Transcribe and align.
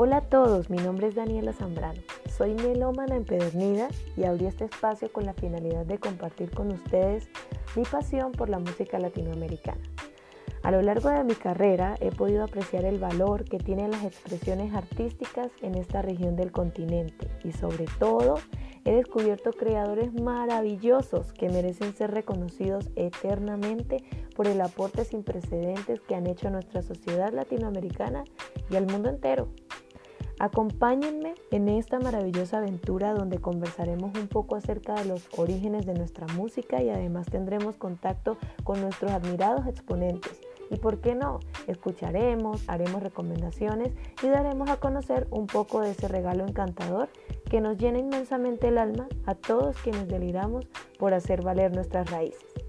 Hola 0.00 0.18
a 0.18 0.20
todos, 0.20 0.70
mi 0.70 0.76
nombre 0.76 1.08
es 1.08 1.16
Daniela 1.16 1.52
Zambrano. 1.52 2.00
Soy 2.30 2.54
melómana 2.54 3.16
empedernida 3.16 3.88
y 4.16 4.22
abrí 4.22 4.46
este 4.46 4.66
espacio 4.66 5.12
con 5.12 5.26
la 5.26 5.34
finalidad 5.34 5.86
de 5.86 5.98
compartir 5.98 6.52
con 6.52 6.70
ustedes 6.70 7.28
mi 7.74 7.82
pasión 7.82 8.30
por 8.30 8.48
la 8.48 8.60
música 8.60 9.00
latinoamericana. 9.00 9.82
A 10.62 10.70
lo 10.70 10.82
largo 10.82 11.08
de 11.08 11.24
mi 11.24 11.34
carrera 11.34 11.96
he 11.98 12.12
podido 12.12 12.44
apreciar 12.44 12.84
el 12.84 13.00
valor 13.00 13.42
que 13.42 13.58
tienen 13.58 13.90
las 13.90 14.04
expresiones 14.04 14.72
artísticas 14.72 15.50
en 15.62 15.74
esta 15.74 16.00
región 16.00 16.36
del 16.36 16.52
continente 16.52 17.26
y 17.42 17.50
sobre 17.50 17.86
todo 17.98 18.36
he 18.84 18.92
descubierto 18.92 19.50
creadores 19.50 20.14
maravillosos 20.14 21.32
que 21.32 21.48
merecen 21.48 21.92
ser 21.96 22.12
reconocidos 22.12 22.88
eternamente 22.94 24.04
por 24.36 24.46
el 24.46 24.60
aporte 24.60 25.04
sin 25.04 25.24
precedentes 25.24 26.00
que 26.02 26.14
han 26.14 26.28
hecho 26.28 26.46
a 26.46 26.52
nuestra 26.52 26.82
sociedad 26.82 27.32
latinoamericana 27.32 28.22
y 28.70 28.76
al 28.76 28.86
mundo 28.86 29.08
entero. 29.08 29.48
Acompáñenme 30.40 31.34
en 31.50 31.68
esta 31.68 31.98
maravillosa 31.98 32.58
aventura 32.58 33.12
donde 33.12 33.40
conversaremos 33.40 34.16
un 34.16 34.28
poco 34.28 34.54
acerca 34.54 34.94
de 34.94 35.04
los 35.04 35.28
orígenes 35.36 35.84
de 35.84 35.94
nuestra 35.94 36.28
música 36.28 36.80
y 36.80 36.90
además 36.90 37.26
tendremos 37.26 37.74
contacto 37.74 38.36
con 38.62 38.80
nuestros 38.80 39.10
admirados 39.10 39.66
exponentes 39.66 40.40
y 40.70 40.76
por 40.76 41.00
qué 41.00 41.14
no, 41.14 41.40
escucharemos, 41.66 42.62
haremos 42.68 43.02
recomendaciones 43.02 43.92
y 44.22 44.28
daremos 44.28 44.70
a 44.70 44.76
conocer 44.76 45.26
un 45.30 45.46
poco 45.46 45.80
de 45.80 45.90
ese 45.90 46.08
regalo 46.08 46.44
encantador 46.46 47.08
que 47.50 47.60
nos 47.60 47.78
llena 47.78 47.98
inmensamente 47.98 48.68
el 48.68 48.78
alma 48.78 49.08
a 49.26 49.34
todos 49.34 49.76
quienes 49.78 50.06
deliramos 50.06 50.66
por 50.98 51.14
hacer 51.14 51.42
valer 51.42 51.74
nuestras 51.74 52.10
raíces. 52.10 52.67